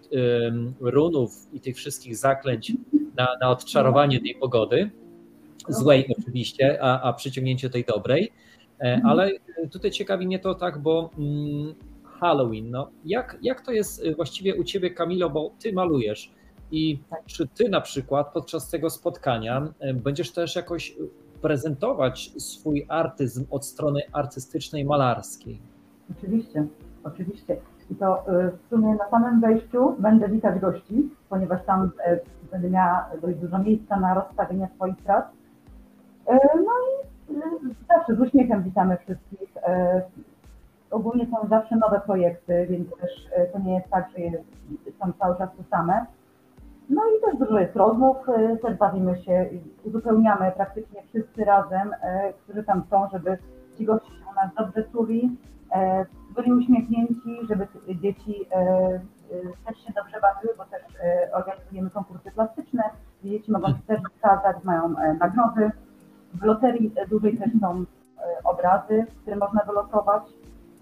runów 0.81 1.31
i 1.53 1.61
tych 1.61 1.77
wszystkich 1.77 2.17
zaklęć 2.17 2.73
na, 3.17 3.29
na 3.41 3.51
odczarowanie 3.51 4.21
tej 4.21 4.35
pogody, 4.35 4.91
złej 5.69 6.15
oczywiście, 6.19 6.83
a, 6.83 7.03
a 7.03 7.13
przyciągnięcie 7.13 7.71
tej 7.71 7.85
dobrej, 7.85 8.33
e, 8.81 8.95
mhm. 8.95 9.07
ale 9.07 9.31
tutaj 9.71 9.91
ciekawi 9.91 10.27
mnie 10.27 10.39
to 10.39 10.55
tak, 10.55 10.79
bo 10.79 11.11
mm, 11.19 11.75
Halloween. 12.05 12.71
No, 12.71 12.91
jak, 13.05 13.37
jak 13.43 13.61
to 13.61 13.73
jest 13.73 14.05
y, 14.05 14.15
właściwie 14.15 14.55
u 14.55 14.65
Ciebie, 14.65 14.91
Kamilo, 14.91 15.31
bo 15.31 15.51
Ty 15.63 15.73
malujesz 15.73 16.33
i 16.71 16.99
czy 17.27 17.49
Ty 17.49 17.69
na 17.69 17.81
przykład 17.81 18.33
podczas 18.33 18.71
tego 18.71 18.91
spotkania 18.91 19.69
będziesz 19.95 20.33
też 20.33 20.57
jakoś 20.57 20.97
prezentować 21.43 22.33
swój 22.39 22.87
artyzm 22.89 23.45
od 23.51 23.67
strony 23.67 24.01
artystycznej, 24.13 24.85
malarskiej? 24.85 25.59
Oczywiście, 26.19 26.67
oczywiście. 27.05 27.57
I 27.91 27.95
to 27.95 28.25
w 28.67 28.69
sumie 28.71 28.95
na 28.95 29.11
samym 29.11 29.41
wejściu 29.41 29.97
będę 29.99 30.29
witać 30.29 30.61
gości, 30.61 31.11
ponieważ 31.29 31.65
tam 31.67 31.91
będę 32.51 32.71
miała 32.71 33.11
dość 33.23 33.39
dużo 33.39 33.59
miejsca 33.59 34.01
na 34.01 34.15
rozstawienie 34.15 34.69
swoich 34.77 34.97
prac. 34.97 35.25
No 36.29 36.73
i 36.85 37.75
zawsze 37.89 38.15
z 38.15 38.21
uśmiechem 38.21 38.63
witamy 38.63 38.97
wszystkich 38.97 39.55
ogólnie 40.95 41.27
są 41.27 41.49
zawsze 41.49 41.77
nowe 41.77 42.01
projekty, 42.01 42.67
więc 42.71 42.91
też 43.01 43.11
e, 43.33 43.47
to 43.47 43.59
nie 43.59 43.75
jest 43.75 43.91
tak, 43.91 44.09
że 44.11 44.19
są 45.01 45.13
cały 45.13 45.39
czas 45.39 45.51
to 45.57 45.63
same. 45.71 46.07
No 46.91 47.03
i 47.07 47.21
też 47.25 47.39
dużo 47.39 47.59
jest 47.59 47.77
rozmów, 47.77 48.17
e, 48.29 48.57
też 48.57 48.77
bawimy 48.77 49.23
się, 49.23 49.49
uzupełniamy 49.85 50.53
praktycznie 50.57 51.03
wszyscy 51.03 51.45
razem, 51.45 51.95
e, 52.03 52.33
którzy 52.33 52.65
tam 52.65 52.83
są, 52.91 53.09
żeby 53.13 53.39
ci 53.79 53.85
goście 53.85 54.09
się 54.09 54.25
u 54.33 54.35
nas 54.35 54.55
dobrze 54.57 54.85
czuli, 54.93 55.39
byli 56.35 56.53
uśmiechnięci, 56.53 57.47
żeby 57.49 57.67
dzieci 58.01 58.47
też 59.67 59.79
się 59.79 59.93
dobrze 59.93 60.21
bawiły, 60.21 60.55
bo 60.57 60.65
też 60.65 60.83
organizujemy 61.33 61.91
konkursy 61.91 62.31
plastyczne, 62.31 62.83
dzieci 63.25 63.53
mogą 63.53 63.69
się 63.69 63.83
też 63.87 64.01
wykazać, 64.03 64.65
mają 64.65 64.95
nagrody. 65.19 65.71
W 66.35 66.43
loterii 66.43 66.93
dużej 67.11 67.39
też 67.39 67.51
są 67.61 67.85
obrazy, 68.45 69.07
które 69.23 69.37
można 69.37 69.61
wylosować. 69.67 70.23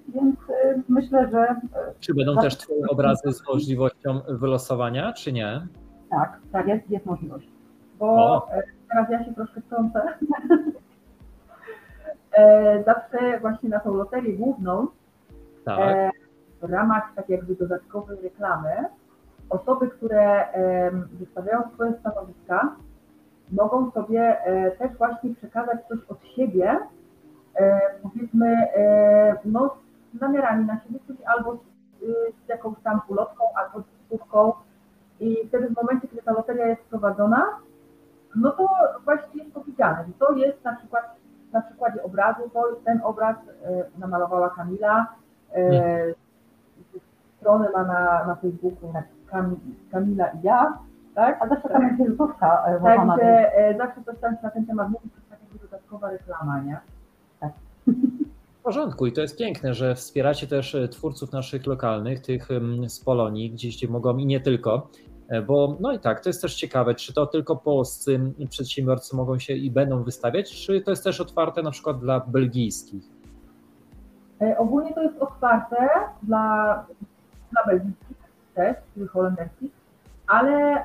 Więc 0.09 0.37
y, 0.37 0.83
myślę, 0.89 1.31
że. 1.31 1.51
Y, 1.51 2.01
czy 2.01 2.15
będą 2.15 2.37
też 2.37 2.57
Twoje 2.57 2.87
obrazy 2.89 3.33
z 3.33 3.49
możliwością 3.49 4.21
wylosowania, 4.29 5.13
czy 5.13 5.33
nie? 5.33 5.67
Tak, 6.11 6.39
tak, 6.53 6.69
jest, 6.69 6.91
jest 6.91 7.07
możliwość. 7.07 7.49
Bo 7.99 8.07
o. 8.07 8.53
E, 8.53 8.63
teraz 8.89 9.11
ja 9.11 9.25
się 9.25 9.35
troszkę 9.35 9.61
wtrącę. 9.61 10.03
E, 12.39 12.85
zawsze 12.85 13.41
właśnie 13.41 13.69
na 13.69 13.81
tą 13.81 13.95
loterię 13.95 14.37
główną 14.37 14.87
tak. 15.65 15.79
E, 15.81 16.11
w 16.63 16.71
ramach 16.71 17.13
tak 17.17 17.29
jakby 17.29 17.55
dodatkowej 17.55 18.19
reklamy 18.23 18.71
osoby, 19.51 19.89
które 19.89 20.47
wystawiają 21.13 21.63
swoje 21.75 21.95
stanowiska, 22.01 22.77
mogą 23.53 23.91
sobie 23.91 24.37
też 24.79 24.97
właśnie 24.99 25.35
przekazać 25.35 25.79
coś 25.89 25.99
od 26.09 26.25
siebie, 26.37 26.79
powiedzmy, 28.03 28.69
no 29.45 29.77
z 30.15 30.19
zamiarami 30.19 30.67
na 30.67 30.81
siebie 30.81 30.99
coś 31.09 31.17
albo 31.27 31.57
z, 31.57 32.49
jakąś 32.49 32.75
tam 32.85 33.01
ulotką, 33.09 33.45
albo 33.55 33.81
z 33.81 33.85
wskórką 33.85 34.53
i 35.21 35.37
wtedy 35.49 35.69
w 35.69 35.77
momencie, 35.77 36.09
kiedy 36.09 36.23
ta 36.23 36.33
loteria 36.33 36.67
jest 36.67 36.83
prowadzona, 36.83 37.45
no 38.37 38.51
to 38.51 38.69
właśnie 39.05 39.43
jest 39.43 39.55
powiedziane, 39.55 40.05
że 40.07 40.13
to 40.19 40.33
jest 40.33 40.65
na 40.65 40.77
przykład 40.77 41.17
na 41.53 41.61
przykładzie 41.61 42.03
obrazu, 42.03 42.51
to 42.53 42.63
ten 42.85 43.01
obraz 43.05 43.37
e, 43.37 43.85
namalowała 43.99 44.51
Kamila, 44.51 45.07
e, 45.55 46.15
strony 47.37 47.69
ma 47.71 47.85
na, 47.85 48.25
na 48.27 48.35
Facebooku 48.35 48.93
Kam, 49.27 49.57
Kamila 49.91 50.29
i 50.29 50.43
ja, 50.43 50.79
tak? 51.15 51.43
A 51.43 51.49
zawsze 51.49 51.69
tam 51.69 51.83
jest 51.83 51.97
wizytówka 51.97 52.65
Także 52.83 53.55
e, 53.55 53.77
zawsze 53.79 54.03
coś 54.05 54.19
tam 54.19 54.37
na 54.43 54.51
ten 54.51 54.67
temat 54.67 54.89
mówić, 54.89 55.13
tak 55.31 55.39
jakby 55.43 55.59
dodatkowa 55.59 56.11
reklama, 56.11 56.61
nie? 56.61 56.79
Tak. 57.41 57.53
W 58.61 58.65
porządku 58.65 59.07
i 59.07 59.13
to 59.13 59.21
jest 59.21 59.39
piękne, 59.39 59.75
że 59.75 59.95
wspieracie 59.95 60.47
też 60.47 60.75
e, 60.75 60.89
twórców 60.89 61.33
naszych 61.33 61.67
lokalnych, 61.67 62.21
tych 62.21 62.49
z 62.89 63.01
Polonii, 63.01 63.51
gdzieś 63.51 63.77
gdzie 63.77 63.89
mogą 63.89 64.17
i 64.17 64.27
nie 64.27 64.41
tylko, 64.41 64.89
e, 65.29 65.43
bo 65.43 65.77
no 65.81 65.93
i 65.93 65.99
tak, 65.99 66.21
to 66.21 66.29
jest 66.29 66.43
też 66.43 66.55
ciekawe, 66.55 66.95
czy 66.95 67.15
to 67.15 67.27
tylko 67.27 67.57
polscy 67.57 68.21
przedsiębiorcy 68.51 69.17
mogą 69.17 69.39
się 69.39 69.53
i 69.53 69.71
będą 69.71 70.03
wystawiać, 70.03 70.67
czy 70.67 70.81
to 70.81 70.91
jest 70.91 71.05
też 71.05 71.21
otwarte 71.21 71.63
na 71.63 71.71
przykład 71.71 71.99
dla 71.99 72.21
belgijskich? 72.21 73.05
E, 74.41 74.59
ogólnie 74.59 74.95
to 74.95 75.03
jest 75.03 75.19
otwarte 75.19 75.89
dla, 76.23 76.87
dla 77.53 77.65
belgijskich 77.67 78.17
też, 78.55 78.77
czyli 78.95 79.07
holenderskich, 79.07 79.82
ale 80.33 80.85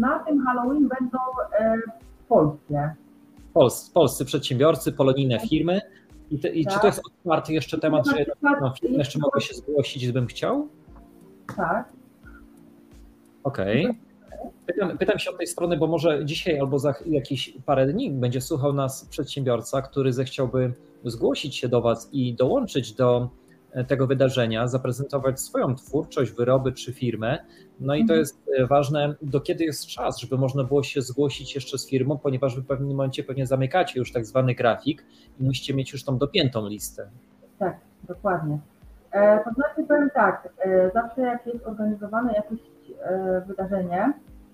na 0.00 0.18
tym 0.18 0.46
Halloween 0.46 0.88
będą 0.88 1.18
um, 1.60 1.82
polskie. 2.28 2.94
Pols, 3.54 3.90
polscy 3.90 4.24
przedsiębiorcy, 4.24 4.92
polonijne 4.92 5.40
firmy. 5.40 5.80
I, 6.30 6.38
te, 6.38 6.48
i 6.48 6.64
tak. 6.64 6.74
czy 6.74 6.80
to 6.80 6.86
jest 6.86 7.02
otwarty 7.06 7.52
jeszcze 7.52 7.78
temat, 7.78 8.06
że 8.06 8.24
no, 8.42 8.74
firmy 8.80 8.98
jeszcze 8.98 9.18
mogę 9.18 9.40
się 9.40 9.54
zgłosić, 9.54 10.04
gdybym 10.04 10.26
chciał? 10.26 10.68
Tak. 11.56 11.88
Okej. 13.44 13.84
Okay. 13.84 14.08
Pytam, 14.66 14.98
pytam, 14.98 15.18
się 15.18 15.30
od 15.30 15.38
tej 15.38 15.46
strony, 15.46 15.76
bo 15.76 15.86
może 15.86 16.24
dzisiaj 16.24 16.60
albo 16.60 16.78
za 16.78 16.94
jakieś 17.06 17.54
parę 17.66 17.86
dni 17.86 18.10
będzie 18.10 18.40
słuchał 18.40 18.72
nas 18.72 19.04
przedsiębiorca, 19.04 19.82
który 19.82 20.12
zechciałby 20.12 20.72
zgłosić 21.04 21.56
się 21.56 21.68
do 21.68 21.80
Was 21.80 22.08
i 22.12 22.34
dołączyć 22.34 22.92
do 22.92 23.16
e, 23.18 23.28
tego 23.88 24.06
wydarzenia, 24.06 24.68
zaprezentować 24.68 25.40
swoją 25.40 25.74
twórczość, 25.74 26.32
wyroby 26.32 26.72
czy 26.72 26.92
firmę. 26.92 27.38
No 27.80 27.94
i 27.94 27.98
to 27.98 28.02
mhm. 28.02 28.18
jest 28.18 28.50
e, 28.58 28.66
ważne, 28.66 29.14
do 29.22 29.40
kiedy 29.40 29.64
jest 29.64 29.86
czas, 29.86 30.18
żeby 30.18 30.38
można 30.38 30.64
było 30.64 30.82
się 30.82 31.02
zgłosić 31.02 31.54
jeszcze 31.54 31.78
z 31.78 31.88
firmą, 31.88 32.18
ponieważ 32.18 32.60
w 32.60 32.66
pewnym 32.66 32.88
momencie 32.88 33.24
pewnie 33.24 33.46
zamykacie 33.46 33.98
już 33.98 34.12
tak 34.12 34.26
zwany 34.26 34.54
grafik 34.54 35.04
i 35.40 35.44
musicie 35.44 35.74
mieć 35.74 35.92
już 35.92 36.04
tą 36.04 36.18
dopiętą 36.18 36.68
listę. 36.68 37.08
Tak, 37.58 37.76
dokładnie. 38.08 38.58
E, 39.10 39.44
to 39.44 39.50
znaczy 39.50 39.84
powiem 39.88 40.10
tak, 40.14 40.48
e, 40.58 40.90
zawsze 40.94 41.20
jak 41.20 41.46
jest 41.46 41.66
organizowane 41.66 42.32
jakieś 42.32 42.60
e, 43.02 43.42
wydarzenie, 43.46 44.12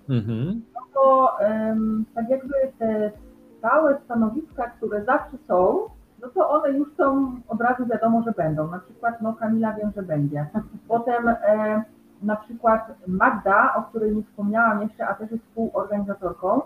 mhm. 0.08 0.62
no 0.74 0.80
to 0.94 1.28
e, 1.40 1.76
tak 2.14 2.30
jakby 2.30 2.54
te 2.78 3.12
stałe 3.58 4.00
stanowiska, 4.04 4.70
które 4.70 5.04
zawsze 5.04 5.36
są, 5.48 5.78
no 6.24 6.30
to 6.34 6.50
one 6.50 6.70
już 6.70 6.96
są 6.96 7.36
od 7.48 7.60
razu 7.60 7.86
wiadomo, 7.86 8.22
że 8.22 8.32
będą. 8.32 8.70
Na 8.70 8.78
przykład 8.78 9.22
no 9.22 9.32
Kamila 9.32 9.72
wiem, 9.72 9.92
że 9.96 10.02
będzie. 10.02 10.46
Potem 10.88 11.28
e, 11.28 11.82
na 12.22 12.36
przykład 12.36 12.94
Magda, 13.06 13.74
o 13.74 13.82
której 13.82 14.16
nie 14.16 14.22
wspomniałam 14.22 14.82
jeszcze, 14.82 15.06
a 15.06 15.14
też 15.14 15.30
jest 15.30 15.44
współorganizatorką. 15.44 16.60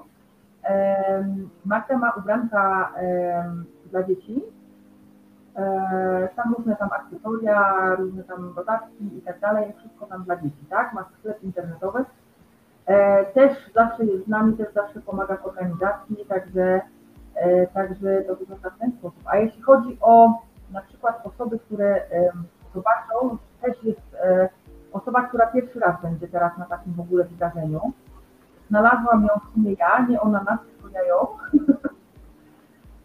E, 0.64 1.24
Magda 1.64 1.98
ma 1.98 2.10
ubranka 2.10 2.92
e, 2.96 3.52
dla 3.90 4.02
dzieci. 4.02 4.42
E, 5.56 6.28
tam 6.36 6.54
różne 6.58 6.76
tam 6.76 6.88
akcesoria, 6.92 7.94
różne 7.94 8.24
tam 8.24 8.54
dodatki 8.54 9.18
i 9.18 9.22
tak 9.22 9.40
dalej, 9.40 9.72
wszystko 9.78 10.06
tam 10.06 10.24
dla 10.24 10.36
dzieci, 10.36 10.66
tak? 10.70 10.92
Ma 10.92 11.04
sklep 11.18 11.44
internetowy. 11.44 12.04
E, 12.86 13.24
też 13.24 13.70
zawsze 13.74 14.04
jest 14.04 14.24
z 14.24 14.28
nami, 14.28 14.56
też 14.56 14.74
zawsze 14.74 15.00
pomaga 15.00 15.36
w 15.36 15.46
organizacji, 15.46 16.16
także 16.28 16.80
także 17.74 18.22
to 18.22 18.36
wygląda 18.36 18.70
w 18.70 18.78
ten 18.78 18.92
sposób. 18.92 19.20
A 19.24 19.36
jeśli 19.36 19.62
chodzi 19.62 19.98
o 20.00 20.42
na 20.72 20.80
przykład 20.82 21.26
osoby, 21.26 21.58
które 21.58 22.00
zobaczą, 22.74 23.38
też 23.62 23.82
jest 23.82 24.14
e, 24.22 24.48
osoba, 24.92 25.22
która 25.22 25.46
pierwszy 25.46 25.80
raz 25.80 26.02
będzie 26.02 26.28
teraz 26.28 26.58
na 26.58 26.64
takim 26.64 26.92
w 26.92 27.00
ogóle 27.00 27.24
wydarzeniu. 27.24 27.92
Znalazłam 28.68 29.22
ją 29.22 29.28
w 29.28 29.54
sumie 29.54 29.72
ja, 29.72 30.06
nie 30.08 30.20
ona 30.20 30.42
nas, 30.42 30.58
tylko 30.60 30.88
ja 30.98 31.02
ją. 31.02 31.26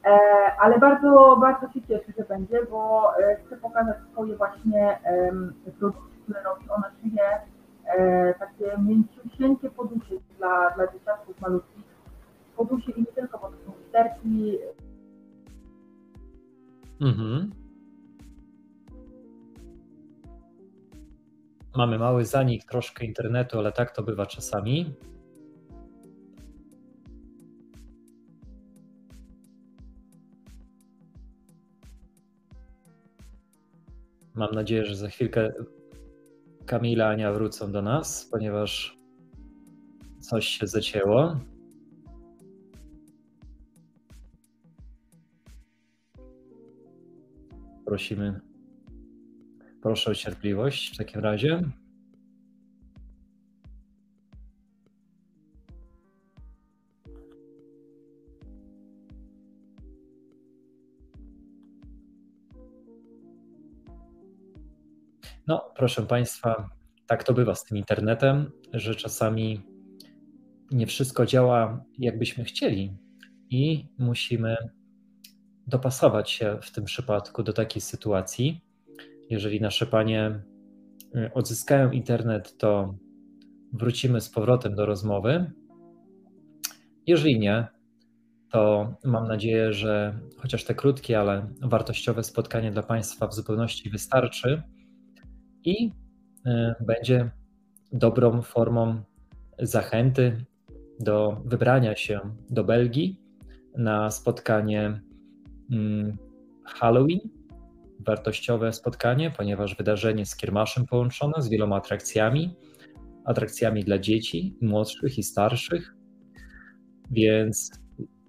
E, 0.05 0.19
ale 0.59 0.79
bardzo, 0.79 1.37
bardzo 1.41 1.69
się 1.74 1.81
cieszę, 1.81 2.11
że 2.17 2.24
będzie, 2.24 2.65
bo 2.72 3.11
chcę 3.46 3.57
pokazać 3.57 3.98
swoje 4.11 4.35
właśnie 4.35 5.00
produkty, 5.79 6.17
które 6.24 6.43
robi. 6.43 6.69
Ona 6.69 6.91
szyje 7.01 7.24
takie 8.39 8.77
mięciusieńkie 8.77 9.69
podusie 9.69 10.15
dla, 10.37 10.69
dla 10.69 10.87
dzieciaków 10.87 11.41
malutkich. 11.41 11.83
Podusie 12.57 12.91
i 12.91 13.00
nie 13.00 13.05
tylko, 13.05 13.37
bo 13.37 13.50
to 13.50 13.62
literki. 13.94 14.58
Mhm. 17.01 17.51
Mamy 21.75 22.00
mały 22.00 22.25
zanik 22.25 22.66
troszkę 22.66 23.06
internetu, 23.06 23.60
ale 23.60 23.72
tak 23.72 23.96
to 23.96 24.03
bywa 24.03 24.25
czasami. 24.25 24.96
Mam 34.36 34.51
nadzieję, 34.51 34.86
że 34.86 34.96
za 34.96 35.10
chwilkę 35.10 35.53
Kamila 36.66 37.08
Ania 37.08 37.34
wrócą 37.34 37.72
do 37.72 37.82
nas, 37.82 38.27
ponieważ 38.32 38.98
coś 40.20 40.48
się 40.48 40.68
zacięło. 40.68 41.40
Prosimy. 47.85 48.39
Proszę 49.81 50.11
o 50.11 50.15
cierpliwość 50.15 50.93
w 50.93 50.98
takim 50.98 51.22
razie. 51.22 51.61
No, 65.48 65.72
proszę 65.75 66.05
Państwa, 66.05 66.69
tak 67.07 67.24
to 67.24 67.33
bywa 67.33 67.55
z 67.55 67.65
tym 67.65 67.77
internetem, 67.77 68.51
że 68.74 68.96
czasami 68.96 69.61
nie 70.72 70.87
wszystko 70.87 71.25
działa, 71.25 71.85
jakbyśmy 72.00 72.43
chcieli, 72.43 72.98
i 73.53 73.85
musimy 73.98 74.57
dopasować 75.67 76.31
się 76.31 76.57
w 76.61 76.71
tym 76.71 76.83
przypadku 76.83 77.43
do 77.43 77.53
takiej 77.53 77.81
sytuacji. 77.81 78.61
Jeżeli 79.29 79.61
nasze 79.61 79.85
panie 79.85 80.43
y, 81.15 81.33
odzyskają 81.33 81.91
internet, 81.91 82.57
to 82.57 82.95
wrócimy 83.73 84.21
z 84.21 84.29
powrotem 84.29 84.75
do 84.75 84.85
rozmowy. 84.85 85.51
Jeżeli 87.07 87.39
nie, 87.39 87.67
to 88.51 88.93
mam 89.03 89.27
nadzieję, 89.27 89.73
że 89.73 90.19
chociaż 90.37 90.63
te 90.63 90.75
krótkie, 90.75 91.19
ale 91.19 91.53
wartościowe 91.61 92.23
spotkanie 92.23 92.71
dla 92.71 92.83
Państwa 92.83 93.27
w 93.27 93.33
zupełności 93.33 93.89
wystarczy 93.89 94.63
i 95.63 95.87
y, 95.87 96.51
będzie 96.79 97.31
dobrą 97.91 98.41
formą 98.41 99.03
zachęty 99.59 100.45
do 100.99 101.41
wybrania 101.45 101.95
się 101.95 102.19
do 102.49 102.63
Belgii 102.63 103.19
na 103.77 104.11
spotkanie 104.11 105.01
Halloween, 106.66 107.20
wartościowe 108.00 108.74
spotkanie, 108.74 109.31
ponieważ 109.38 109.75
wydarzenie 109.75 110.25
z 110.25 110.36
kiermaszem 110.36 110.86
połączone 110.86 111.33
z 111.42 111.50
wieloma 111.50 111.75
atrakcjami, 111.75 112.55
atrakcjami 113.25 113.83
dla 113.83 114.00
dzieci, 114.00 114.55
młodszych 114.62 115.18
i 115.18 115.24
starszych, 115.24 115.96
więc 117.12 117.72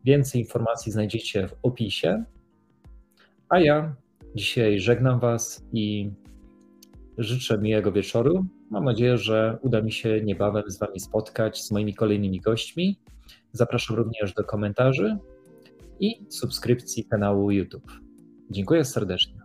więcej 0.05 0.41
informacji 0.41 0.93
znajdziecie 0.93 1.49
w 1.49 1.55
opisie. 1.63 2.25
A 3.49 3.61
ja 3.61 3.97
dzisiaj 4.35 4.81
żegnam 4.81 5.21
Was 5.21 5.65
i 5.73 6.11
życzę 7.19 7.59
miłego 7.59 7.93
wieczoru. 7.93 8.47
Mam 8.71 8.85
nadzieję, 8.85 9.19
że 9.19 9.59
uda 9.63 9.83
mi 9.83 9.93
się 9.93 10.21
niebawem 10.21 10.71
z 10.71 10.79
Wami 10.79 11.01
spotkać 11.01 11.63
z 11.63 11.71
moimi 11.71 11.95
kolejnymi 11.95 12.41
gośćmi. 12.41 13.01
Zapraszam 13.53 13.97
również 13.97 14.35
do 14.35 14.45
komentarzy 14.45 15.19
i 16.01 16.27
subskrypcji 16.31 17.05
kanału 17.05 17.51
YouTube. 17.51 17.93
Dziękuję 18.51 18.85
serdecznie. 18.85 19.44